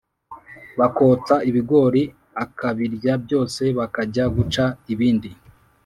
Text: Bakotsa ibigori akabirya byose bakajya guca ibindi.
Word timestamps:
Bakotsa 0.79 1.35
ibigori 1.49 2.03
akabirya 2.43 3.13
byose 3.23 3.63
bakajya 3.77 4.23
guca 4.35 4.65
ibindi. 4.93 5.29